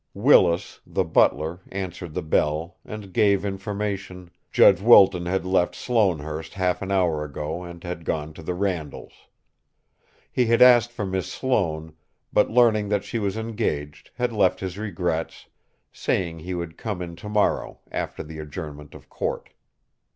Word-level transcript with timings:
Willis, 0.15 0.81
the 0.83 1.03
butler, 1.03 1.59
answered 1.71 2.15
the 2.15 2.23
bell, 2.23 2.77
and 2.83 3.13
gave 3.13 3.45
information: 3.45 4.31
Judge 4.51 4.81
Wilton 4.81 5.27
had 5.27 5.45
left 5.45 5.75
Sloanehurst 5.75 6.55
half 6.55 6.81
an 6.81 6.91
hour 6.91 7.23
ago 7.23 7.61
and 7.61 7.83
had 7.83 8.03
gone 8.03 8.33
to 8.33 8.41
the 8.41 8.55
Randalls'. 8.55 9.27
He 10.31 10.47
had 10.47 10.59
asked 10.63 10.91
for 10.91 11.05
Miss 11.05 11.31
Sloane, 11.31 11.93
but, 12.33 12.49
learning 12.49 12.89
that 12.89 13.03
she 13.03 13.19
was 13.19 13.37
engaged, 13.37 14.09
had 14.15 14.33
left 14.33 14.59
his 14.59 14.75
regrets, 14.75 15.45
saying 15.91 16.39
he 16.39 16.55
would 16.55 16.79
come 16.79 17.03
in 17.03 17.15
tomorrow, 17.15 17.79
after 17.91 18.23
the 18.23 18.39
adjournment 18.39 18.95
of 18.95 19.07
court. 19.07 19.49